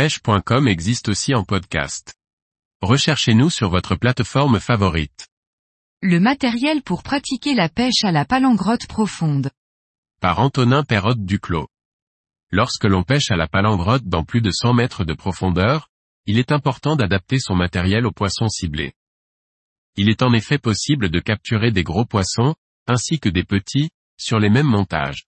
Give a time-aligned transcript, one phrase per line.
[0.00, 2.14] pêche.com existe aussi en podcast.
[2.80, 5.28] Recherchez-nous sur votre plateforme favorite.
[6.00, 9.50] Le matériel pour pratiquer la pêche à la palangrotte profonde.
[10.18, 11.68] Par Antonin Perrotte Duclos.
[12.50, 15.90] Lorsque l'on pêche à la palangrotte dans plus de 100 mètres de profondeur,
[16.24, 18.94] il est important d'adapter son matériel aux poissons ciblés.
[19.96, 22.54] Il est en effet possible de capturer des gros poissons,
[22.86, 25.26] ainsi que des petits, sur les mêmes montages.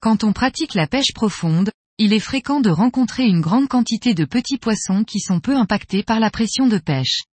[0.00, 1.70] Quand on pratique la pêche profonde,
[2.02, 6.02] il est fréquent de rencontrer une grande quantité de petits poissons qui sont peu impactés
[6.02, 7.24] par la pression de pêche.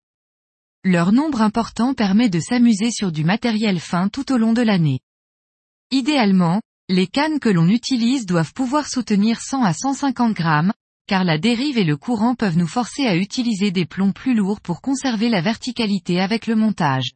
[0.82, 4.98] Leur nombre important permet de s'amuser sur du matériel fin tout au long de l'année.
[5.92, 10.72] Idéalement, les cannes que l'on utilise doivent pouvoir soutenir 100 à 150 grammes,
[11.06, 14.60] car la dérive et le courant peuvent nous forcer à utiliser des plombs plus lourds
[14.60, 17.12] pour conserver la verticalité avec le montage.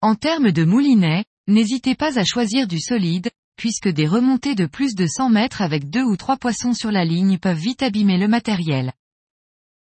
[0.00, 3.30] En termes de moulinet, n'hésitez pas à choisir du solide,
[3.64, 7.06] puisque des remontées de plus de 100 mètres avec deux ou trois poissons sur la
[7.06, 8.92] ligne peuvent vite abîmer le matériel.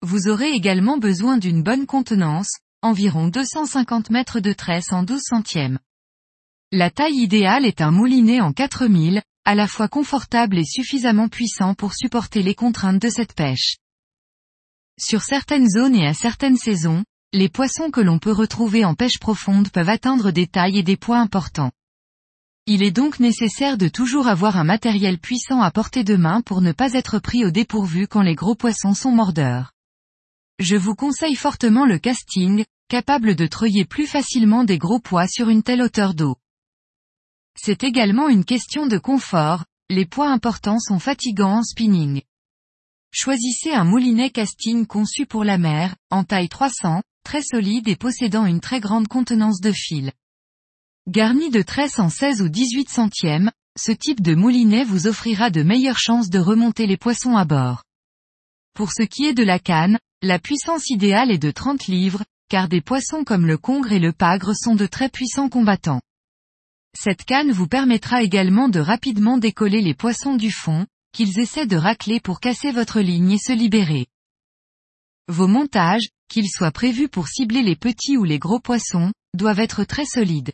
[0.02, 5.78] Vous aurez également besoin d'une bonne contenance, environ 250 mètres de tresse en 12 centièmes.
[6.70, 11.72] La taille idéale est un moulinet en 4000, à la fois confortable et suffisamment puissant
[11.72, 13.78] pour supporter les contraintes de cette pêche.
[14.98, 17.02] Sur certaines zones et à certaines saisons,
[17.32, 20.98] les poissons que l'on peut retrouver en pêche profonde peuvent atteindre des tailles et des
[20.98, 21.72] poids importants.
[22.72, 26.60] Il est donc nécessaire de toujours avoir un matériel puissant à portée de main pour
[26.60, 29.72] ne pas être pris au dépourvu quand les gros poissons sont mordeurs.
[30.60, 35.48] Je vous conseille fortement le casting, capable de treuiller plus facilement des gros poids sur
[35.48, 36.36] une telle hauteur d'eau.
[37.56, 42.22] C'est également une question de confort, les poids importants sont fatigants en spinning.
[43.10, 48.46] Choisissez un moulinet casting conçu pour la mer, en taille 300, très solide et possédant
[48.46, 50.12] une très grande contenance de fil.
[51.10, 55.64] Garni de tresses en 16 ou 18 centièmes, ce type de moulinet vous offrira de
[55.64, 57.82] meilleures chances de remonter les poissons à bord.
[58.74, 62.68] Pour ce qui est de la canne, la puissance idéale est de 30 livres, car
[62.68, 66.00] des poissons comme le congre et le pagre sont de très puissants combattants.
[66.96, 71.76] Cette canne vous permettra également de rapidement décoller les poissons du fond, qu'ils essaient de
[71.76, 74.06] racler pour casser votre ligne et se libérer.
[75.26, 79.82] Vos montages, qu'ils soient prévus pour cibler les petits ou les gros poissons, doivent être
[79.82, 80.52] très solides.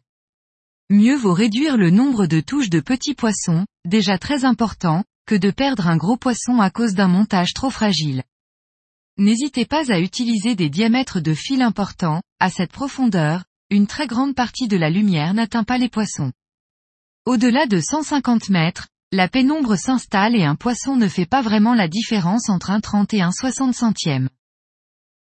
[0.89, 5.51] Mieux vaut réduire le nombre de touches de petits poissons, déjà très important, que de
[5.51, 8.23] perdre un gros poisson à cause d'un montage trop fragile.
[9.19, 14.37] N'hésitez pas à utiliser des diamètres de fil importants, à cette profondeur, une très grande
[14.37, 16.31] partie de la lumière n'atteint pas les poissons.
[17.25, 21.89] Au-delà de 150 mètres, la pénombre s'installe et un poisson ne fait pas vraiment la
[21.89, 24.29] différence entre un 30 et un 60 centième.